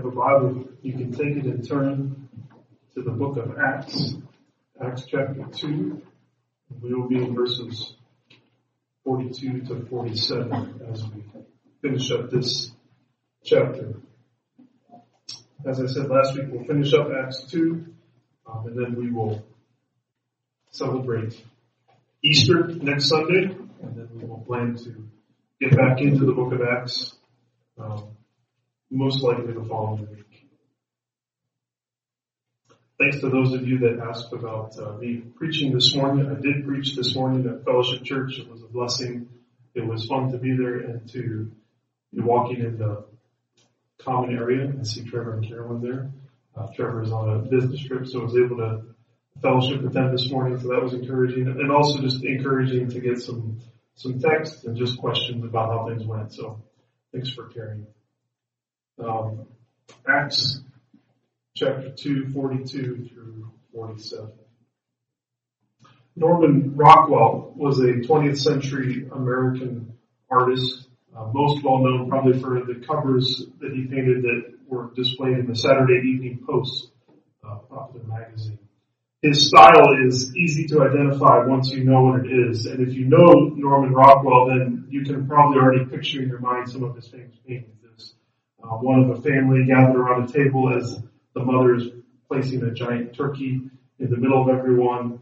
[0.00, 2.28] have a Bible, you can take it and turn
[2.94, 4.14] to the book of Acts,
[4.82, 6.00] Acts chapter 2.
[6.80, 7.94] We will be in verses
[9.04, 11.22] 42 to 47 as we
[11.82, 12.70] finish up this
[13.44, 13.96] chapter.
[15.66, 17.84] As I said last week, we'll finish up Acts 2,
[18.46, 19.44] um, and then we will
[20.70, 21.38] celebrate
[22.24, 25.08] Easter next Sunday, and then we will plan to
[25.60, 27.14] get back into the book of Acts
[27.78, 28.16] um,
[28.90, 30.48] most likely the following week.
[32.98, 36.26] Thanks to those of you that asked about uh, me preaching this morning.
[36.26, 38.38] I did preach this morning at Fellowship Church.
[38.38, 39.28] It was a blessing.
[39.74, 41.50] It was fun to be there and to
[42.12, 43.04] be walking in the
[43.98, 44.64] common area.
[44.64, 46.10] and see Trevor and Carolyn there.
[46.54, 48.82] Uh, Trevor is on a business trip, so I was able to
[49.40, 51.46] fellowship with them this morning, so that was encouraging.
[51.46, 53.60] And also just encouraging to get some
[53.94, 56.32] some text and just questions about how things went.
[56.32, 56.62] So
[57.12, 57.86] thanks for caring.
[58.98, 59.46] Um,
[60.08, 60.60] Acts
[61.54, 64.32] chapter 2, 42 through 47.
[66.16, 69.94] Norman Rockwell was a 20th century American
[70.30, 75.38] artist, uh, most well known probably for the covers that he painted that were displayed
[75.38, 76.90] in the Saturday Evening Post,
[77.44, 78.58] uh, popular magazine.
[79.22, 83.06] His style is easy to identify once you know what it is, and if you
[83.06, 87.08] know Norman Rockwell, then you can probably already picture in your mind some of his
[87.08, 87.79] famous paintings.
[88.62, 90.98] Uh, one of a family gathered around a table as
[91.34, 91.84] the mother is
[92.28, 93.60] placing a giant turkey
[93.98, 95.20] in the middle of everyone.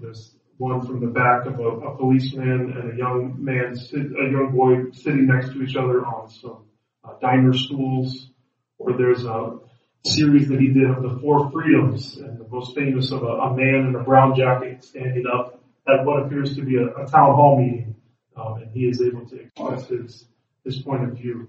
[0.00, 4.52] There's one from the back of a, a policeman and a young man, a young
[4.54, 6.64] boy sitting next to each other on some
[7.04, 8.30] uh, diner stools.
[8.78, 9.58] Or there's a
[10.04, 13.56] series that he did of the four freedoms, and the most famous of a, a
[13.56, 17.34] man in a brown jacket standing up at what appears to be a, a town
[17.34, 17.94] hall meeting,
[18.36, 20.26] um, and he is able to express his
[20.64, 21.48] his point of view,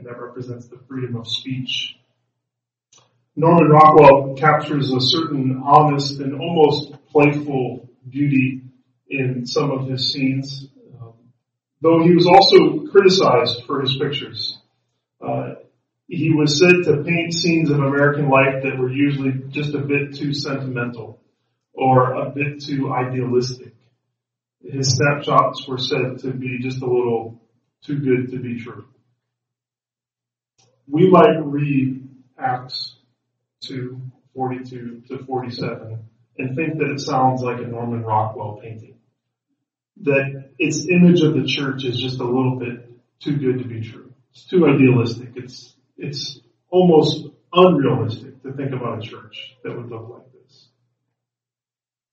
[0.00, 2.00] and that represents the freedom of speech
[3.36, 8.62] Norman Rockwell captures a certain honest and almost playful beauty
[9.08, 10.66] in some of his scenes,
[11.00, 11.14] um,
[11.80, 14.58] though he was also criticized for his pictures.
[15.26, 15.54] Uh,
[16.08, 20.16] he was said to paint scenes of American life that were usually just a bit
[20.16, 21.20] too sentimental
[21.72, 23.74] or a bit too idealistic.
[24.62, 27.40] His snapshots were said to be just a little
[27.82, 28.86] too good to be true.
[30.90, 32.96] We might read Acts
[33.62, 34.00] 2,
[34.34, 35.98] 42 to 47
[36.38, 38.96] and think that it sounds like a Norman Rockwell painting.
[40.02, 42.90] That its image of the church is just a little bit
[43.20, 44.12] too good to be true.
[44.32, 45.30] It's too idealistic.
[45.36, 46.40] It's, it's
[46.70, 50.68] almost unrealistic to think about a church that would look like this.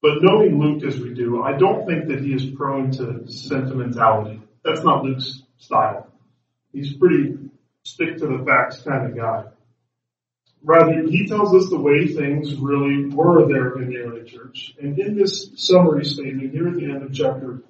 [0.03, 4.41] But knowing Luke as we do, I don't think that he is prone to sentimentality.
[4.63, 6.11] That's not Luke's style.
[6.73, 7.38] He's pretty
[7.87, 9.45] stick to the facts kind of guy.
[10.63, 14.75] Rather, he tells us the way things really were there in the early church.
[14.81, 17.63] And in this summary statement here at the end of chapter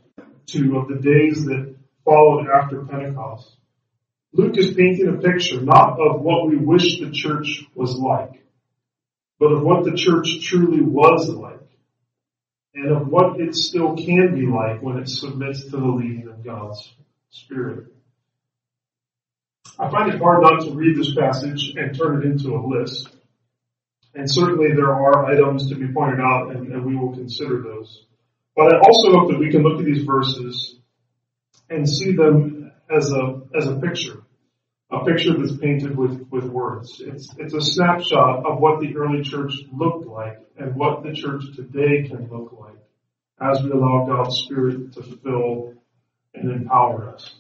[0.48, 3.56] 2 of the days that followed after Pentecost,
[4.34, 8.44] Luke is painting a picture not of what we wish the church was like,
[9.40, 11.70] but of what the church truly was like,
[12.74, 16.44] and of what it still can be like when it submits to the leading of
[16.44, 16.94] God's
[17.30, 17.94] Spirit.
[19.80, 23.10] I find it hard not to read this passage and turn it into a list.
[24.16, 28.06] And certainly there are items to be pointed out and, and we will consider those.
[28.56, 30.78] But I also hope that we can look at these verses
[31.70, 34.24] and see them as a, as a picture.
[34.90, 37.00] A picture that's painted with, with words.
[37.06, 41.44] It's, it's a snapshot of what the early church looked like and what the church
[41.56, 42.78] today can look like
[43.40, 45.74] as we allow God's Spirit to fill
[46.34, 47.36] and empower us.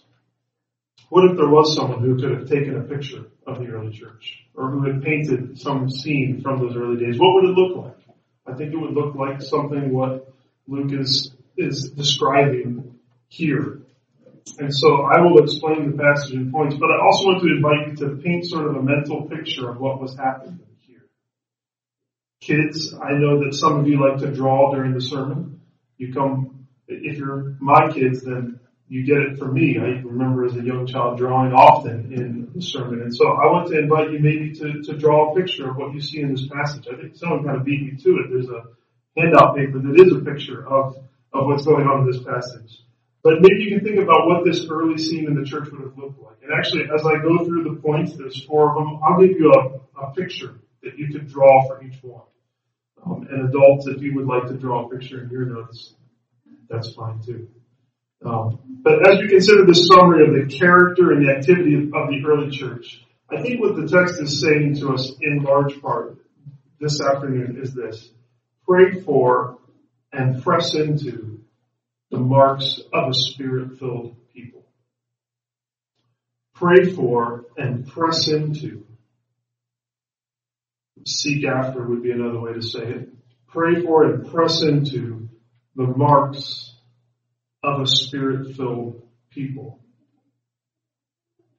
[1.09, 4.43] What if there was someone who could have taken a picture of the early church
[4.55, 7.17] or who had painted some scene from those early days?
[7.17, 7.97] What would it look like?
[8.45, 10.33] I think it would look like something what
[10.67, 12.99] Luke is, is describing
[13.29, 13.79] here.
[14.59, 17.87] And so I will explain the passage in points, but I also want to invite
[17.87, 21.05] you to paint sort of a mental picture of what was happening here.
[22.41, 25.61] Kids, I know that some of you like to draw during the sermon.
[25.97, 29.77] You come, if you're my kids, then you get it from me.
[29.77, 33.01] I remember as a young child drawing often in the sermon.
[33.01, 35.93] And so I want to invite you maybe to, to draw a picture of what
[35.93, 36.87] you see in this passage.
[36.91, 38.29] I think someone kind of beat me to it.
[38.29, 38.63] There's a
[39.17, 40.95] handout paper that is a picture of,
[41.33, 42.83] of what's going on in this passage.
[43.23, 45.97] But maybe you can think about what this early scene in the church would have
[45.97, 46.37] looked like.
[46.43, 49.51] And actually, as I go through the points, there's four of them, I'll give you
[49.51, 52.21] a, a picture that you could draw for each one.
[53.05, 55.93] Um, and adults, if you would like to draw a picture in your notes,
[56.69, 57.49] that's fine too.
[58.25, 62.23] Um, but as we consider the summary of the character and the activity of, the
[62.25, 66.17] early church, I think what the text is saying to us in large part
[66.79, 68.09] this afternoon is this.
[68.65, 69.59] Pray for
[70.11, 71.41] and press into
[72.11, 74.65] the marks of a spirit filled people.
[76.55, 78.85] Pray for and press into.
[81.05, 83.09] Seek after would be another way to say it.
[83.47, 85.29] Pray for and press into
[85.75, 86.66] the marks
[87.63, 89.01] of a spirit filled
[89.31, 89.79] people.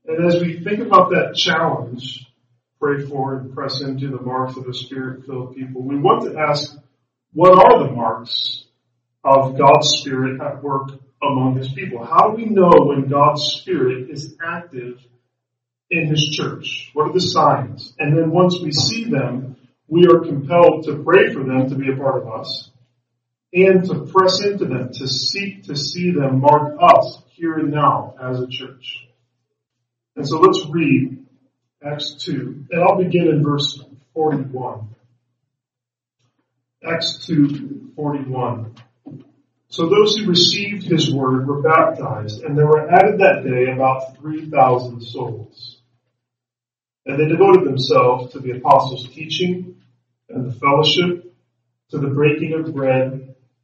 [0.06, 2.26] And as we think about that challenge,
[2.80, 6.38] pray for and press into the marks of a spirit filled people, we want to
[6.38, 6.76] ask,
[7.32, 8.64] what are the marks
[9.24, 10.90] of God's Spirit at work
[11.22, 12.04] among His people?
[12.04, 14.98] How do we know when God's Spirit is active
[15.90, 16.90] in His church?
[16.94, 17.94] What are the signs?
[17.98, 19.56] And then once we see them,
[19.88, 22.70] we are compelled to pray for them to be a part of us
[23.52, 28.14] and to press into them, to seek to see them mark us here and now
[28.20, 29.06] as a church.
[30.16, 31.24] And so let's read
[31.82, 33.82] Acts 2, and I'll begin in verse
[34.14, 34.88] 41.
[36.84, 38.74] Acts 2, 41.
[39.68, 44.16] So those who received his word were baptized, and there were added that day about
[44.18, 45.80] 3,000 souls.
[47.06, 49.80] And they devoted themselves to the apostles' teaching
[50.28, 51.32] and the fellowship,
[51.90, 53.27] to the breaking of bread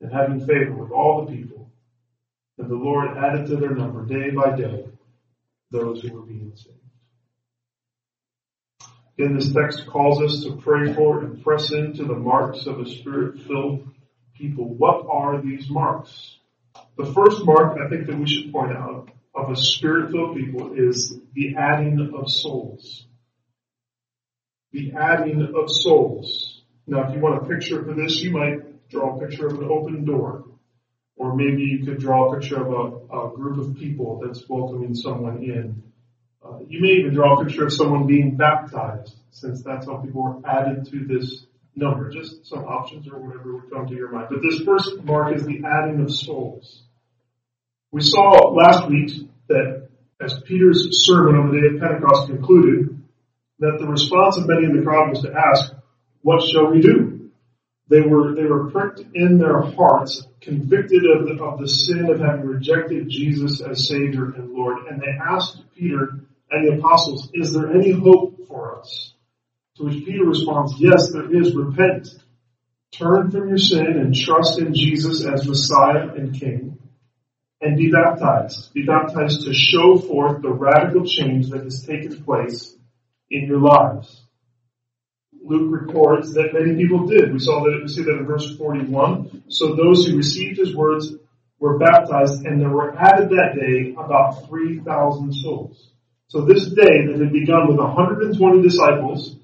[0.00, 1.70] and having favor with all the people.
[2.58, 4.86] And the Lord added to their number day by day
[5.70, 6.76] those who were being saved.
[9.18, 12.86] Again, this text calls us to pray for and press into the marks of a
[12.86, 13.88] spirit-filled
[14.34, 14.74] people.
[14.74, 16.36] What are these marks?
[16.98, 21.18] The first mark I think that we should point out of a spirit-filled people is
[21.34, 23.06] the adding of souls.
[24.72, 26.62] The adding of souls.
[26.86, 29.68] Now, if you want a picture for this, you might draw a picture of an
[29.70, 30.44] open door.
[31.16, 34.94] Or maybe you could draw a picture of a, a group of people that's welcoming
[34.94, 35.82] someone in.
[36.44, 40.22] Uh, you may even draw a picture of someone being baptized, since that's how people
[40.22, 44.28] are added to this number, just some options or whatever would come to your mind.
[44.30, 46.82] But this first mark is the adding of souls.
[47.90, 49.10] We saw last week
[49.48, 49.88] that
[50.20, 53.02] as Peter's sermon on the day of Pentecost concluded,
[53.58, 55.72] that the response of many in the crowd was to ask,
[56.22, 57.15] what shall we do?
[57.88, 62.18] They were, they were pricked in their hearts, convicted of the, of the sin of
[62.18, 67.52] having rejected Jesus as Savior and Lord, and they asked Peter and the apostles, is
[67.52, 69.12] there any hope for us?
[69.76, 71.54] To which Peter responds, yes, there is.
[71.54, 72.08] Repent.
[72.92, 76.78] Turn from your sin and trust in Jesus as Messiah and King.
[77.60, 78.72] And be baptized.
[78.72, 82.74] Be baptized to show forth the radical change that has taken place
[83.30, 84.25] in your lives.
[85.46, 87.32] Luke records that many people did.
[87.32, 89.44] We saw that, we see that in verse 41.
[89.48, 91.14] So those who received his words
[91.60, 95.92] were baptized and there were added that day about 3,000 souls.
[96.28, 99.36] So this day that had begun with 120 disciples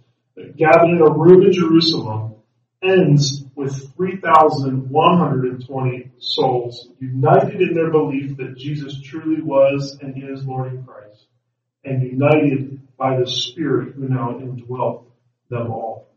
[0.57, 2.35] gathered in a room in Jerusalem
[2.82, 10.73] ends with 3,120 souls united in their belief that Jesus truly was and is Lord
[10.73, 11.29] in Christ
[11.85, 15.12] and united by the Spirit who now indwelt
[15.53, 16.09] them all.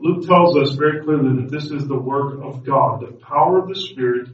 [0.00, 3.68] Luke tells us very clearly that this is the work of God, the power of
[3.68, 4.28] the Spirit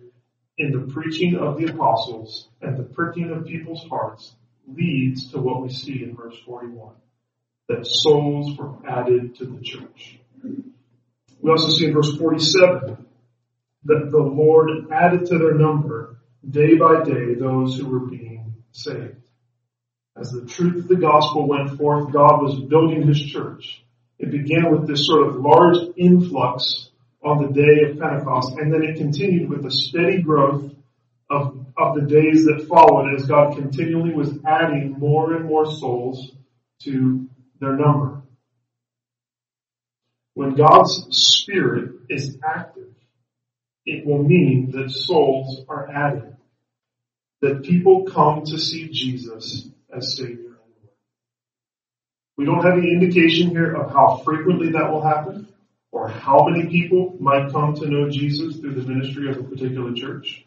[0.59, 4.35] in the preaching of the apostles and the pricking of people's hearts
[4.67, 6.95] leads to what we see in verse 41
[7.69, 10.19] that souls were added to the church.
[10.43, 13.07] We also see in verse 47
[13.85, 19.24] that the Lord added to their number day by day those who were being saved.
[20.17, 23.83] As the truth of the gospel went forth, God was building his church.
[24.19, 26.91] It began with this sort of large influx
[27.23, 30.73] on the day of Pentecost, and then it continued with a steady growth
[31.29, 36.31] of, of the days that followed as God continually was adding more and more souls
[36.83, 37.29] to
[37.61, 38.23] their number.
[40.35, 42.95] When God's Spirit is active,
[43.87, 46.37] it will mean that souls are added.
[47.41, 50.95] That people come to see Jesus as Savior and Lord.
[52.37, 55.49] We don't have any indication here of how frequently that will happen
[55.93, 59.93] or how many people might come to know Jesus through the ministry of a particular
[59.95, 60.45] church.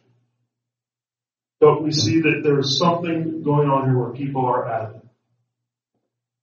[1.59, 5.01] But we see that there is something going on here where people are added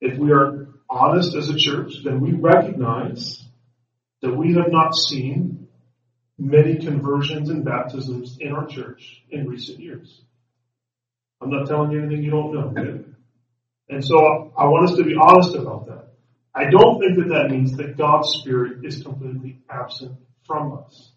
[0.05, 3.43] if we are honest as a church, then we recognize
[4.21, 5.69] that we have not seen
[6.39, 10.23] many conversions and baptisms in our church in recent years.
[11.45, 13.05] I'm not telling you anything you don't know.
[13.91, 16.15] And so I want us to be honest about that.
[16.55, 21.11] I don't think that that means that God's Spirit is completely absent from us.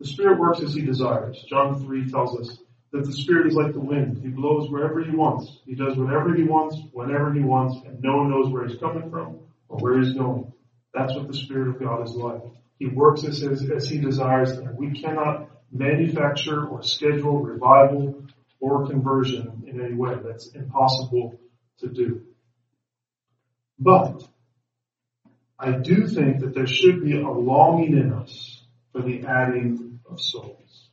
[0.00, 1.44] The Spirit works as He desires.
[1.48, 2.58] John 3 tells us
[2.92, 4.22] that the Spirit is like the wind.
[4.22, 5.60] He blows wherever He wants.
[5.66, 9.10] He does whatever He wants, whenever He wants, and no one knows where He's coming
[9.10, 10.50] from or where He's going.
[10.94, 12.40] That's what the Spirit of God is like.
[12.78, 18.22] He works as, as, as He desires, and we cannot manufacture or schedule revival
[18.60, 20.14] or conversion in any way.
[20.22, 21.38] That's impossible
[21.78, 22.22] to do.
[23.78, 24.22] But
[25.58, 28.62] I do think that there should be a longing in us
[28.92, 30.88] for the adding of souls.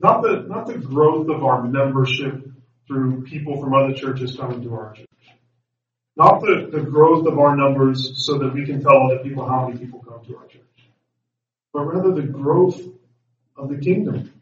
[0.00, 2.44] Not the, not the growth of our membership
[2.86, 5.06] through people from other churches coming to our church.
[6.16, 9.68] Not the, the growth of our numbers so that we can tell other people how
[9.68, 10.62] many people come to our church.
[11.72, 12.80] But rather the growth
[13.56, 14.32] of the kingdom.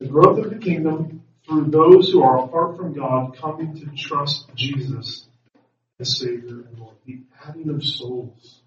[0.00, 4.46] The growth of the kingdom through those who are apart from God coming to trust
[4.54, 5.26] Jesus
[6.00, 6.96] as Savior and Lord.
[7.06, 8.60] The adding of souls.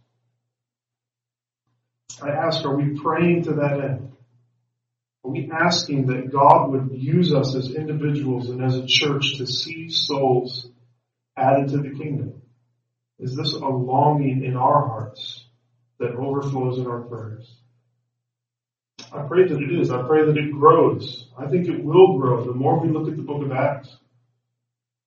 [2.21, 4.12] I ask, are we praying to that end?
[5.24, 9.45] Are we asking that God would use us as individuals and as a church to
[9.45, 10.69] see souls
[11.38, 12.41] added to the kingdom?
[13.19, 15.43] Is this a longing in our hearts
[16.00, 17.59] that overflows in our prayers?
[19.12, 19.89] I pray that it is.
[19.89, 21.30] I pray that it grows.
[21.38, 23.96] I think it will grow the more we look at the book of Acts.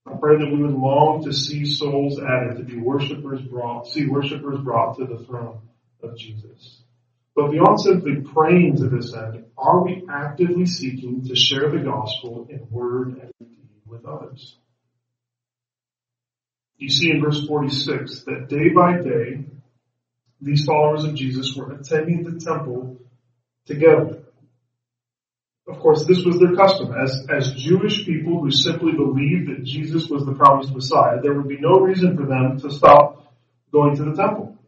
[0.06, 4.06] I pray that we would long to see souls added, to be worshipers brought, see
[4.06, 5.60] worshipers brought to the throne
[6.02, 6.82] of Jesus.
[7.36, 12.48] But beyond simply praying to this end, are we actively seeking to share the gospel
[12.50, 14.56] in word and deed with others?
[16.76, 19.44] You see in verse 46 that day by day,
[20.40, 22.98] these followers of Jesus were attending the temple
[23.66, 24.22] together.
[25.68, 26.92] Of course, this was their custom.
[26.92, 31.48] As, as Jewish people who simply believed that Jesus was the promised Messiah, there would
[31.48, 33.32] be no reason for them to stop
[33.70, 34.58] going to the temple.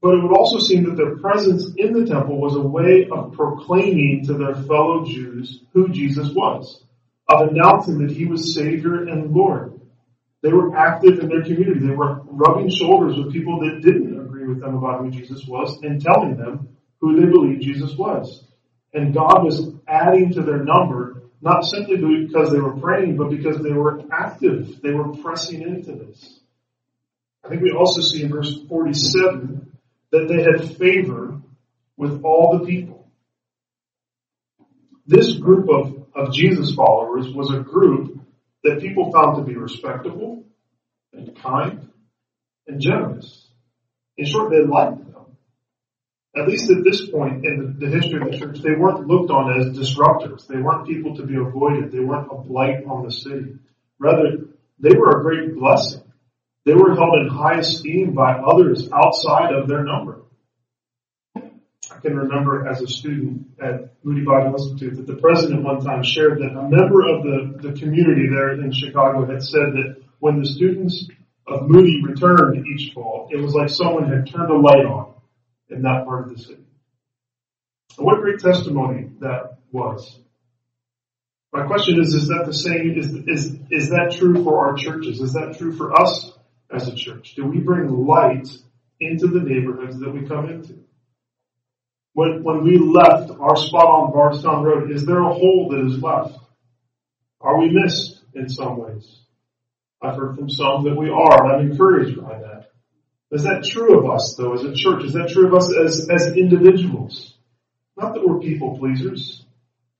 [0.00, 3.32] But it would also seem that their presence in the temple was a way of
[3.32, 6.84] proclaiming to their fellow Jews who Jesus was,
[7.28, 9.80] of announcing that he was Savior and Lord.
[10.42, 11.80] They were active in their community.
[11.80, 15.78] They were rubbing shoulders with people that didn't agree with them about who Jesus was
[15.82, 18.44] and telling them who they believed Jesus was.
[18.92, 23.62] And God was adding to their number, not simply because they were praying, but because
[23.62, 24.80] they were active.
[24.82, 26.40] They were pressing into this.
[27.44, 29.76] I think we also see in verse 47
[30.10, 31.40] that they had favor
[31.96, 33.08] with all the people.
[35.06, 38.20] This group of, of Jesus followers was a group
[38.64, 40.44] that people found to be respectable
[41.12, 41.88] and kind
[42.66, 43.46] and generous.
[44.16, 45.07] In short, they liked
[46.38, 49.60] at least at this point in the, history of the church, they weren't looked on
[49.60, 50.46] as disruptors.
[50.46, 51.90] They weren't people to be avoided.
[51.90, 53.56] They weren't a blight on the city.
[53.98, 54.46] Rather,
[54.78, 56.02] they were a great blessing.
[56.64, 60.22] They were held in high esteem by others outside of their number.
[61.34, 66.02] I can remember as a student at Moody Bible Institute that the president one time
[66.02, 70.40] shared that a member of the, the community there in Chicago had said that when
[70.40, 71.08] the students
[71.46, 75.07] of Moody returned each fall, it was like someone had turned a light on
[75.70, 76.64] in that part of the city.
[77.96, 80.18] And what a great testimony that was.
[81.52, 85.20] My question is, is that the same, is, is, is that true for our churches?
[85.20, 86.30] Is that true for us
[86.70, 87.34] as a church?
[87.34, 88.48] Do we bring light
[89.00, 90.78] into the neighborhoods that we come into?
[92.12, 96.02] When, when we left our spot on Bardstown Road, is there a hole that is
[96.02, 96.38] left?
[97.40, 99.20] Are we missed in some ways?
[100.02, 102.67] I've heard from some that we are, and I'm encouraged by that.
[103.30, 105.04] Is that true of us though as a church?
[105.04, 107.34] Is that true of us as, as individuals?
[107.96, 109.44] Not that we're people pleasers,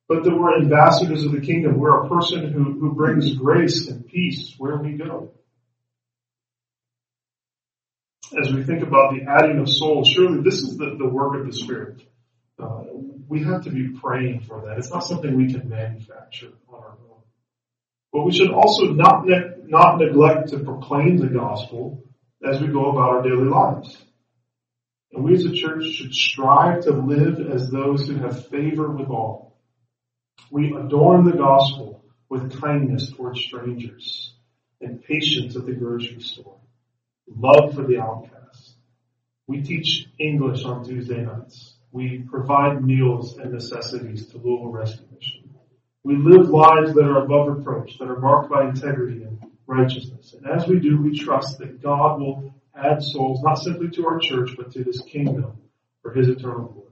[0.08, 1.78] but that we're ambassadors of the kingdom.
[1.78, 5.32] We're a person who, who brings grace and peace where we go.
[8.40, 11.47] As we think about the adding of souls, surely this is the, the work of
[11.47, 12.02] the Spirit.
[12.58, 12.82] Uh,
[13.26, 14.78] we have to be praying for that.
[14.78, 17.23] It's not something we can manufacture on our own.
[18.12, 22.02] But we should also not, ne- not neglect to proclaim the gospel
[22.45, 23.97] as we go about our daily lives.
[25.12, 29.09] And we as a church should strive to live as those who have favor with
[29.09, 29.57] all.
[30.50, 34.35] We adorn the gospel with kindness towards strangers
[34.80, 36.59] and patience at the grocery store,
[37.26, 38.75] love for the outcast.
[39.47, 41.75] We teach English on Tuesday nights.
[41.90, 45.54] We provide meals and necessities to Louisville Rescue Mission.
[46.04, 50.34] We live lives that are above reproach, that are marked by integrity and righteousness.
[50.34, 54.18] And as we do, we trust that God will add souls, not simply to our
[54.18, 55.58] church, but to His kingdom
[56.02, 56.88] for His eternal glory.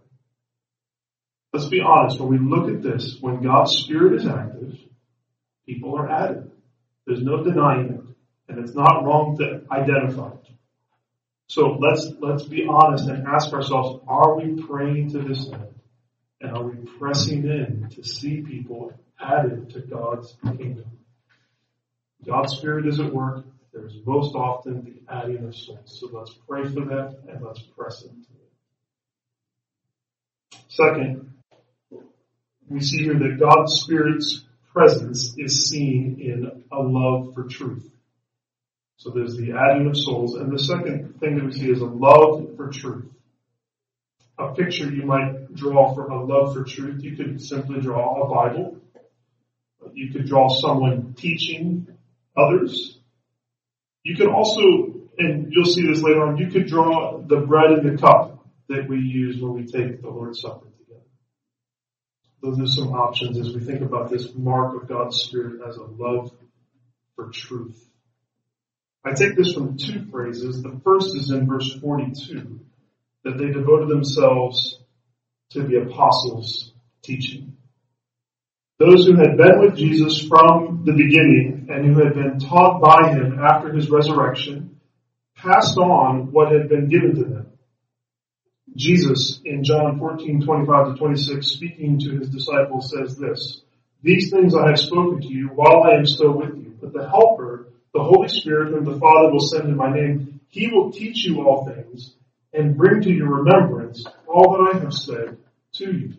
[1.53, 4.79] Let's be honest, when we look at this, when God's Spirit is active,
[5.65, 6.51] people are added.
[7.07, 8.15] There's no denying it.
[8.49, 10.47] And it's not wrong to identify it.
[11.49, 15.75] So let's, let's be honest and ask ourselves, are we praying to this end?
[16.41, 20.96] And are we pressing in to see people added to God's kingdom?
[22.27, 23.45] God's Spirit is at work.
[23.73, 25.99] There's most often the adding of souls.
[26.01, 28.31] So let's pray for that and let's press into
[30.53, 30.59] it.
[30.69, 31.33] Second,
[32.69, 37.89] we see here that God's Spirit's presence is seen in a love for truth.
[38.97, 40.35] So there's the adding of souls.
[40.35, 43.13] And the second thing that we see is a love for truth.
[44.39, 47.03] A picture you might draw for a love for truth.
[47.03, 48.79] You could simply draw a Bible.
[49.93, 51.87] You could draw someone teaching
[52.37, 52.99] others.
[54.03, 54.61] You can also,
[55.19, 58.89] and you'll see this later on, you could draw the bread and the cup that
[58.89, 61.03] we use when we take the Lord's Supper together.
[62.43, 65.85] Those are some options as we think about this mark of God's Spirit as a
[65.85, 66.31] love
[67.15, 67.83] for truth.
[69.05, 70.63] I take this from two phrases.
[70.63, 72.61] The first is in verse 42,
[73.25, 74.81] that they devoted themselves
[75.51, 77.57] to the apostles' teaching.
[78.79, 83.11] Those who had been with Jesus from the beginning and who had been taught by
[83.11, 84.79] him after his resurrection
[85.37, 87.47] passed on what had been given to them.
[88.75, 93.63] Jesus in John 14, 25 to 26 speaking to his disciples says this,
[94.03, 97.09] These things I have spoken to you while I am still with you, but the
[97.09, 101.25] helper the Holy Spirit whom the Father will send in my name, he will teach
[101.25, 102.15] you all things
[102.53, 105.39] and bring to your remembrance all that I have said
[105.75, 106.15] to you.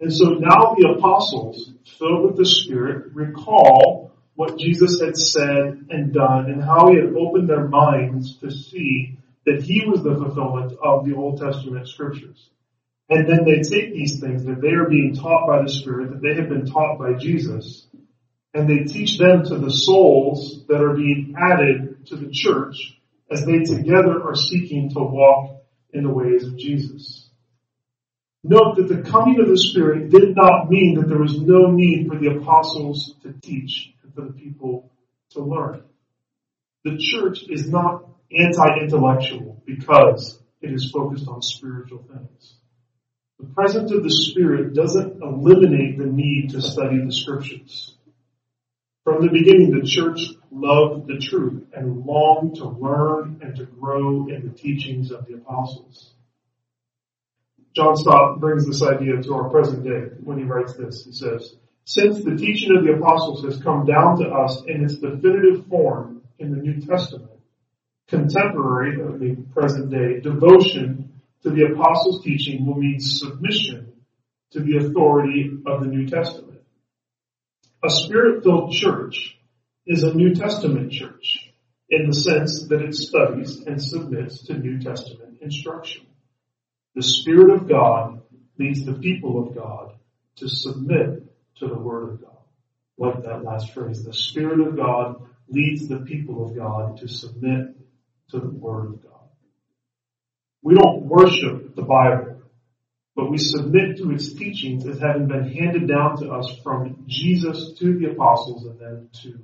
[0.00, 6.14] And so now the apostles, filled with the Spirit, recall what Jesus had said and
[6.14, 10.78] done and how he had opened their minds to see that he was the fulfillment
[10.80, 12.48] of the Old Testament scriptures.
[13.10, 16.22] And then they take these things that they are being taught by the Spirit, that
[16.22, 17.88] they have been taught by Jesus,
[18.54, 22.96] and they teach them to the souls that are being added to the church
[23.32, 27.28] as they together are seeking to walk in the ways of Jesus.
[28.44, 32.06] Note that the coming of the Spirit did not mean that there was no need
[32.06, 34.90] for the apostles to teach for the people
[35.30, 35.82] to learn.
[36.84, 38.04] The church is not
[38.36, 42.54] anti-intellectual because it is focused on spiritual things.
[43.38, 47.94] The presence of the Spirit doesn't eliminate the need to study the scriptures.
[49.04, 54.26] From the beginning, the church loved the truth and longed to learn and to grow
[54.28, 56.12] in the teachings of the apostles.
[57.76, 61.04] John Stott brings this idea to our present day when he writes this.
[61.04, 61.54] He says,
[61.88, 66.20] since the teaching of the apostles has come down to us in its definitive form
[66.38, 67.40] in the New Testament,
[68.08, 73.94] contemporary of the present day devotion to the apostles' teaching will mean submission
[74.50, 76.60] to the authority of the New Testament.
[77.82, 79.38] A spirit-filled church
[79.86, 81.50] is a New Testament church
[81.88, 86.04] in the sense that it studies and submits to New Testament instruction.
[86.94, 88.20] The Spirit of God
[88.58, 89.94] leads the people of God
[90.36, 91.27] to submit
[91.58, 92.36] to the Word of God.
[92.96, 97.76] Like that last phrase, the Spirit of God leads the people of God to submit
[98.30, 99.12] to the Word of God.
[100.62, 102.38] We don't worship the Bible
[103.18, 107.72] but we submit to its teachings as having been handed down to us from Jesus
[107.80, 109.40] to the apostles and then to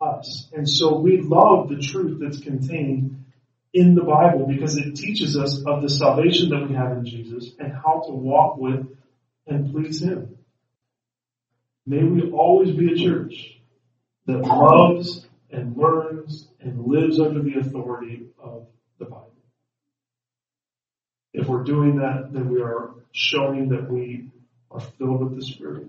[0.00, 0.48] us.
[0.52, 3.24] And so we love the truth that's contained
[3.72, 7.52] in the Bible because it teaches us of the salvation that we have in Jesus
[7.60, 8.84] and how to walk with
[9.46, 10.33] and please Him.
[11.86, 13.60] May we always be a church
[14.26, 18.66] that loves and learns and lives under the authority of
[18.98, 19.32] the Bible.
[21.34, 24.30] If we're doing that, then we are showing that we
[24.70, 25.88] are filled with the Spirit.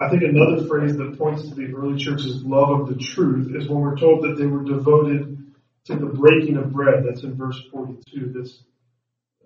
[0.00, 3.68] I think another phrase that points to the early church's love of the truth is
[3.68, 5.52] when we're told that they were devoted
[5.84, 7.04] to the breaking of bread.
[7.06, 8.32] That's in verse 42.
[8.32, 8.62] This,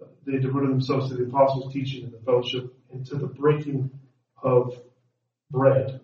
[0.01, 3.91] uh, they devoted themselves to the apostles' teaching and the fellowship and to the breaking
[4.45, 4.79] of
[5.51, 6.01] bread.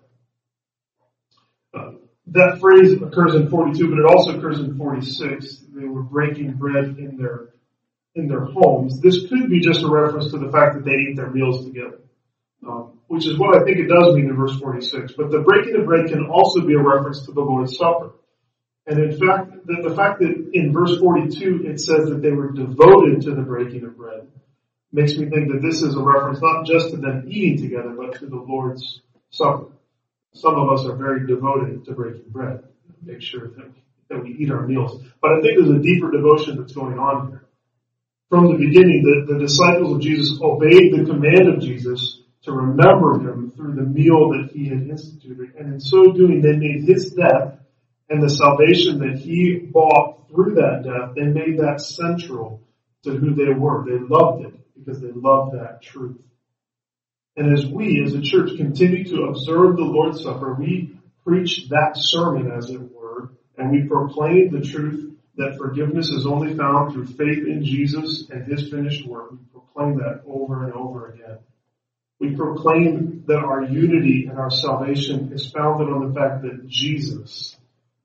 [1.73, 1.93] Uh,
[2.29, 5.65] that phrase occurs in 42, but it also occurs in 46.
[5.75, 7.51] They were breaking bread in their
[8.15, 11.17] in their homes, this could be just a reference to the fact that they ate
[11.17, 12.01] their meals together,
[12.67, 15.13] um, which is what I think it does mean in verse 46.
[15.13, 18.13] But the breaking of bread can also be a reference to the Lord's Supper.
[18.87, 22.51] And in fact, the, the fact that in verse 42 it says that they were
[22.51, 24.27] devoted to the breaking of bread
[24.93, 28.19] makes me think that this is a reference not just to them eating together, but
[28.19, 29.01] to the Lord's
[29.31, 29.67] Supper.
[30.35, 32.65] Some of us are very devoted to breaking bread.
[33.03, 33.49] Make sure
[34.09, 35.03] that we eat our meals.
[35.23, 37.45] But I think there's a deeper devotion that's going on here.
[38.29, 43.15] From the beginning, the, the disciples of Jesus obeyed the command of Jesus to remember
[43.21, 45.55] him through the meal that he had instituted.
[45.59, 47.61] And in so doing, they made his death
[48.11, 52.61] and the salvation that he bought through that death, they made that central
[53.05, 53.85] to who they were.
[53.85, 56.21] They loved it because they loved that truth.
[57.37, 61.97] And as we, as a church, continue to observe the Lord's Supper, we preach that
[61.97, 67.07] sermon, as it were, and we proclaim the truth that forgiveness is only found through
[67.07, 69.33] faith in Jesus and His finished work.
[69.33, 71.39] We proclaim that over and over again.
[72.19, 77.57] We proclaim that our unity and our salvation is founded on the fact that Jesus,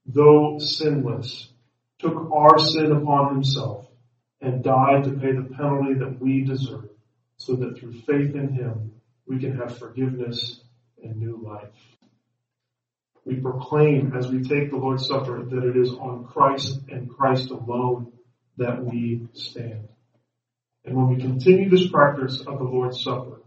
[0.05, 1.49] though sinless,
[1.99, 3.88] took our sin upon himself
[4.41, 6.89] and died to pay the penalty that we deserve
[7.38, 8.91] so that through faith in him
[9.26, 10.62] we can have forgiveness
[11.04, 11.69] and new life.
[13.26, 17.50] We proclaim as we take the Lord's Supper that it is on Christ and Christ
[17.50, 18.13] alone
[18.58, 19.88] that we stand.
[20.86, 23.41] And when we continue this practice of the Lord's Supper,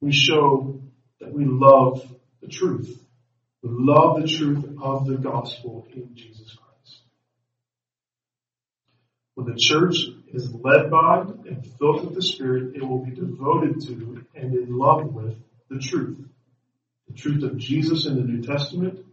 [0.00, 0.82] we show
[1.20, 2.06] that we love
[2.42, 3.02] the truth.
[3.62, 7.00] We love the truth of the gospel in Jesus Christ.
[9.34, 9.96] When the church
[10.32, 14.76] is led by and filled with the Spirit, it will be devoted to and in
[14.76, 15.36] love with
[15.68, 16.18] the truth.
[17.08, 19.04] The truth of Jesus in the New Testament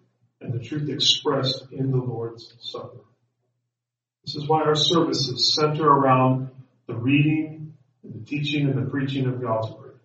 [0.42, 3.02] and the truth expressed in the Lord's Supper.
[4.26, 6.50] This is why our services center around
[6.88, 10.00] the reading and the teaching and the preaching of God's Word.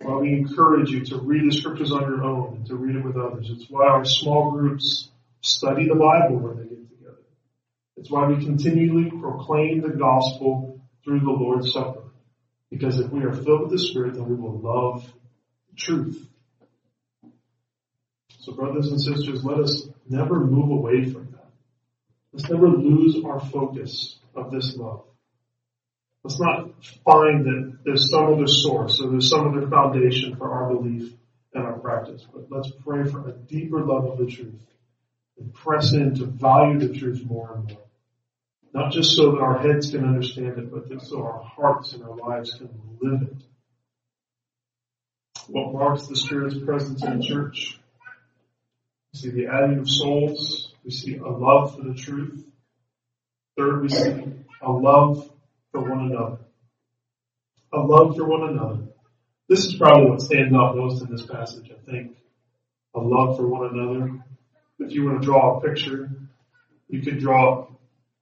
[0.00, 3.04] Why we encourage you to read the scriptures on your own and to read it
[3.04, 3.48] with others.
[3.50, 5.08] It's why our small groups
[5.40, 6.78] study the Bible when they get.
[7.98, 12.04] It's why we continually proclaim the gospel through the Lord's Supper.
[12.70, 15.12] Because if we are filled with the Spirit, then we will love
[15.70, 16.28] the truth.
[18.40, 21.50] So brothers and sisters, let us never move away from that.
[22.32, 25.04] Let's never lose our focus of this love.
[26.22, 30.72] Let's not find that there's some other source or there's some other foundation for our
[30.72, 31.12] belief
[31.54, 34.60] and our practice, but let's pray for a deeper love of the truth
[35.38, 37.87] and press in to value the truth more and more.
[38.74, 42.02] Not just so that our heads can understand it, but just so our hearts and
[42.02, 42.68] our lives can
[43.00, 43.42] live it.
[45.48, 47.78] What marks the Spirit's presence in the church?
[49.12, 50.74] We see the adding of souls.
[50.84, 52.44] We see a love for the truth.
[53.56, 54.24] Third, we see
[54.60, 55.30] a love
[55.72, 56.38] for one another.
[57.72, 58.82] A love for one another.
[59.48, 62.16] This is probably what stands out most in this passage, I think.
[62.94, 64.22] A love for one another.
[64.78, 66.10] If you want to draw a picture,
[66.88, 67.67] you could draw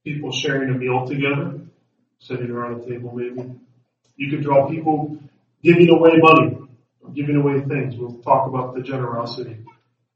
[0.06, 1.58] people sharing a meal together,
[2.20, 3.58] sitting around a table maybe.
[4.14, 5.18] You could draw people
[5.64, 6.68] giving away money,
[7.12, 7.96] giving away things.
[7.96, 9.56] We'll talk about the generosity.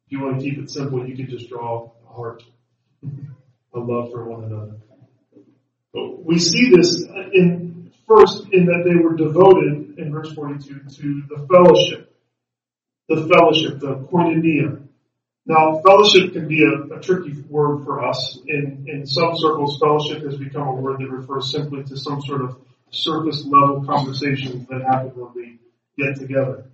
[0.07, 2.45] If you want to keep it simple, you could just draw a heart,
[3.03, 4.77] a love for one another.
[5.93, 11.23] But we see this in first in that they were devoted in verse 42 to
[11.29, 12.15] the fellowship,
[13.09, 14.87] the fellowship, the koinonia,
[15.51, 18.39] now, fellowship can be a, a, tricky word for us.
[18.47, 22.43] In, in some circles, fellowship has become a word that refers simply to some sort
[22.43, 22.57] of
[22.91, 25.59] surface level conversations that happen when we
[25.99, 26.67] get together.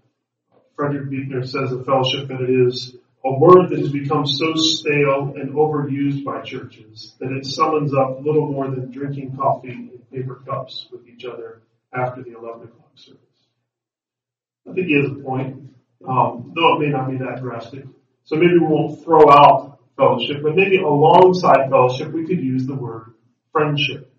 [0.75, 5.33] Frederick Buechner says of fellowship that it is a word that has become so stale
[5.37, 10.43] and overused by churches that it summons up little more than drinking coffee in paper
[10.47, 11.63] cups with each other
[11.95, 13.21] after the 11 o'clock service.
[14.69, 15.71] I think he has a point,
[16.07, 17.87] um, though it may not be that drastic.
[18.27, 22.75] So maybe we won't throw out fellowship, but maybe alongside fellowship, we could use the
[22.75, 23.15] word
[23.53, 24.13] friendship.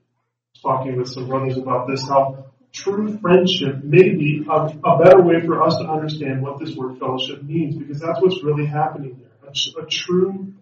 [0.61, 5.45] Talking with some brothers about this, how true friendship may be a, a, better way
[5.45, 9.51] for us to understand what this word fellowship means, because that's what's really happening there.
[9.51, 10.53] A, a true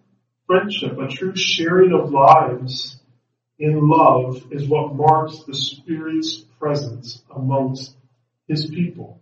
[0.46, 3.00] friendship, a true sharing of lives
[3.58, 7.94] in love is what marks the Spirit's presence amongst
[8.48, 9.20] His people.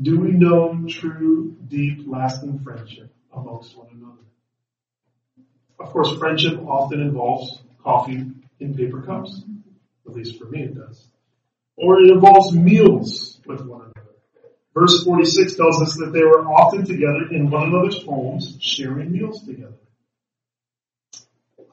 [0.00, 4.22] Do we know true, deep, lasting friendship amongst one another?
[5.78, 8.24] Of course, friendship often involves coffee
[8.60, 9.42] in paper cups.
[10.06, 11.06] At least for me it does.
[11.76, 14.10] Or it involves meals with one another.
[14.74, 19.44] Verse 46 tells us that they were often together in one another's homes, sharing meals
[19.44, 19.74] together.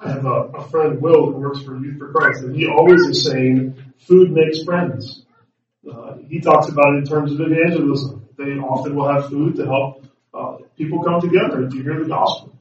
[0.02, 3.02] I have a, a friend, Will, who works for Youth for Christ, and he always
[3.02, 5.26] is saying, food makes friends.
[5.88, 8.28] Uh, he talks about it in terms of evangelism.
[8.38, 12.58] They often will have food to help uh, people come together to hear the gospel.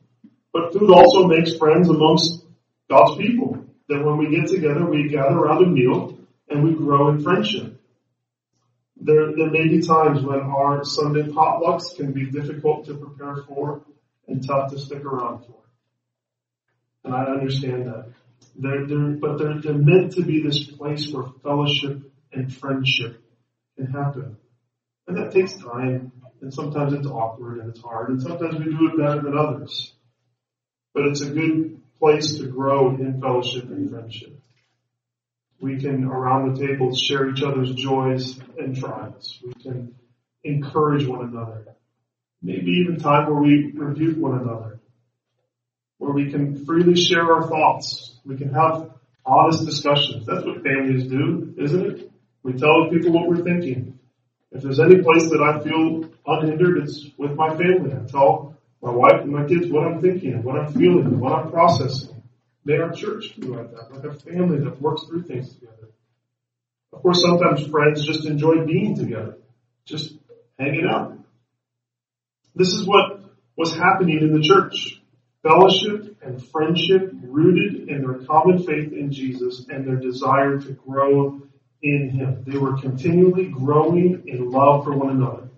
[0.53, 2.45] But food also makes friends amongst
[2.91, 3.65] God's people.
[3.89, 7.81] That when we get together, we gather around a meal and we grow in friendship.
[9.01, 13.83] There, there may be times when our Sunday potlucks can be difficult to prepare for
[14.27, 15.55] and tough to stick around for.
[17.05, 18.13] And I understand that.
[18.57, 23.23] They're, they're, but they're, they're meant to be this place where fellowship and friendship
[23.77, 24.37] can happen.
[25.07, 28.91] And that takes time, and sometimes it's awkward and it's hard, and sometimes we do
[28.93, 29.95] it better than others.
[30.95, 34.39] But it's a good place to grow in fellowship and friendship.
[35.61, 39.43] We can, around the table, share each other's joys and trials.
[39.45, 39.95] We can
[40.45, 41.75] encourage one another.
[42.41, 44.79] Maybe even time where we rebuke one another.
[45.99, 48.17] Where we can freely share our thoughts.
[48.25, 48.91] We can have
[49.27, 50.27] honest discussions.
[50.27, 52.13] That's what families do, isn't it?
[52.43, 53.99] We tell people what we're thinking.
[54.51, 57.93] If there's any place that I feel unhindered, it's with my family.
[57.93, 61.21] I tell my wife and my kids what I'm thinking and what I'm feeling and
[61.21, 62.23] what I'm processing.
[62.65, 65.89] May our church be like that, like a family that works through things together.
[66.93, 69.37] Of course, sometimes friends just enjoy being together,
[69.85, 70.15] just
[70.59, 71.19] hanging out.
[72.55, 73.21] This is what
[73.57, 75.01] was happening in the church.
[75.43, 81.43] Fellowship and friendship rooted in their common faith in Jesus and their desire to grow
[81.83, 82.45] in Him.
[82.47, 85.49] They were continually growing in love for one another.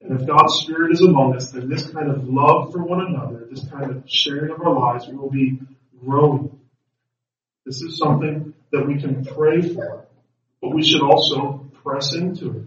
[0.00, 3.46] And if God's Spirit is among us, then this kind of love for one another,
[3.50, 5.60] this kind of sharing of our lives will be
[6.04, 6.58] growing.
[7.66, 10.06] This is something that we can pray for,
[10.62, 12.66] but we should also press into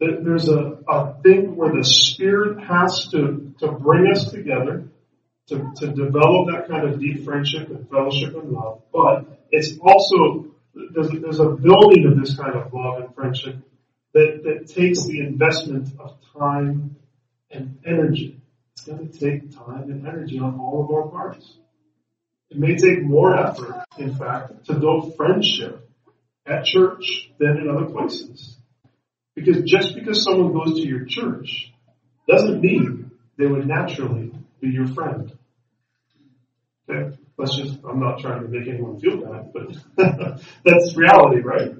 [0.00, 0.24] it.
[0.24, 4.84] There's a, a thing where the Spirit has to, to bring us together
[5.48, 10.46] to, to develop that kind of deep friendship and fellowship and love, but it's also,
[10.74, 13.56] there's, there's a building of this kind of love and friendship
[14.12, 16.96] that, that takes the investment of time
[17.50, 18.40] and energy.
[18.72, 21.56] It's going to take time and energy on all of our parts.
[22.50, 25.88] It may take more effort, in fact, to build friendship
[26.46, 28.56] at church than in other places.
[29.34, 31.72] Because just because someone goes to your church
[32.28, 35.36] doesn't mean they would naturally be your friend.
[36.88, 37.16] Okay?
[37.36, 41.74] Let's just, I'm not trying to make anyone feel bad, but that's reality, right?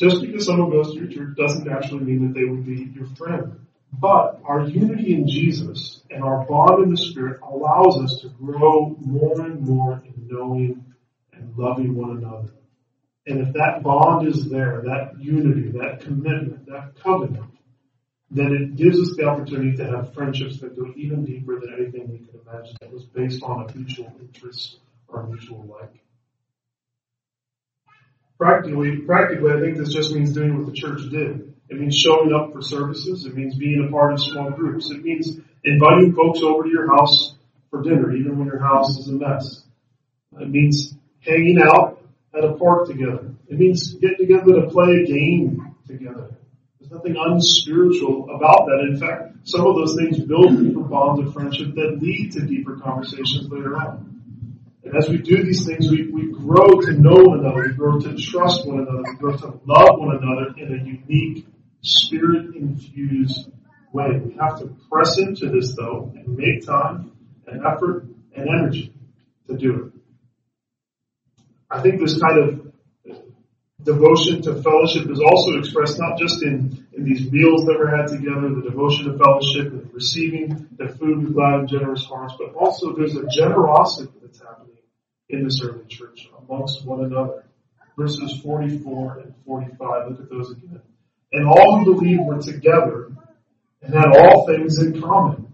[0.00, 3.06] Just because someone goes to your church doesn't actually mean that they would be your
[3.16, 3.66] friend.
[3.92, 8.96] But our unity in Jesus and our bond in the Spirit allows us to grow
[8.98, 10.84] more and more in knowing
[11.32, 12.50] and loving one another.
[13.26, 17.53] And if that bond is there, that unity, that commitment, that covenant,
[18.30, 22.10] then it gives us the opportunity to have friendships that go even deeper than anything
[22.10, 26.00] we could imagine that was based on a mutual interest or a mutual like.
[28.38, 31.54] Practically, practically, I think this just means doing what the church did.
[31.68, 33.24] It means showing up for services.
[33.24, 34.90] It means being a part of small groups.
[34.90, 37.34] It means inviting folks over to your house
[37.70, 39.62] for dinner, even when your house is a mess.
[40.38, 42.02] It means hanging out
[42.36, 43.30] at a park together.
[43.48, 46.33] It means getting together to play a game together.
[46.84, 48.86] There's nothing unspiritual about that.
[48.90, 52.76] In fact, some of those things build deeper bonds of friendship that lead to deeper
[52.76, 54.10] conversations later on.
[54.84, 57.98] And as we do these things, we, we grow to know one another, we grow
[58.00, 61.46] to trust one another, we grow to love one another in a unique,
[61.80, 63.50] spirit infused
[63.92, 64.20] way.
[64.22, 67.12] We have to press into this though and make time
[67.46, 68.04] and effort
[68.36, 68.92] and energy
[69.46, 69.92] to do it.
[71.70, 72.63] I think this kind of
[73.84, 78.08] devotion to fellowship is also expressed not just in, in these meals that were had
[78.08, 82.54] together, the devotion to fellowship and receiving the food with glad and generous hearts, but
[82.54, 84.78] also there's a generosity that's happening
[85.28, 87.44] in this early church amongst one another.
[87.96, 90.80] Verses 44 and 45, look at those again.
[91.32, 93.12] And all who believed were together
[93.82, 95.52] and had all things in common.